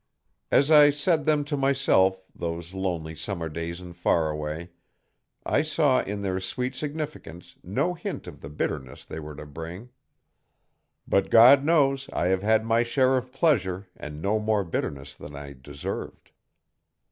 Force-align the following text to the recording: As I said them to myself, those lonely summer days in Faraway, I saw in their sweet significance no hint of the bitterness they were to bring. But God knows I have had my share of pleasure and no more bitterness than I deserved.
As 0.49 0.71
I 0.71 0.89
said 0.89 1.25
them 1.25 1.43
to 1.45 1.55
myself, 1.55 2.23
those 2.33 2.73
lonely 2.73 3.13
summer 3.13 3.49
days 3.49 3.79
in 3.79 3.93
Faraway, 3.93 4.71
I 5.45 5.61
saw 5.61 5.99
in 6.01 6.21
their 6.21 6.39
sweet 6.39 6.73
significance 6.75 7.55
no 7.63 7.93
hint 7.93 8.25
of 8.25 8.41
the 8.41 8.49
bitterness 8.49 9.05
they 9.05 9.19
were 9.19 9.35
to 9.35 9.45
bring. 9.45 9.89
But 11.07 11.29
God 11.29 11.63
knows 11.63 12.09
I 12.13 12.29
have 12.29 12.41
had 12.41 12.65
my 12.65 12.81
share 12.81 13.15
of 13.15 13.31
pleasure 13.31 13.89
and 13.95 14.23
no 14.23 14.39
more 14.39 14.63
bitterness 14.63 15.15
than 15.15 15.35
I 15.35 15.53
deserved. 15.53 16.31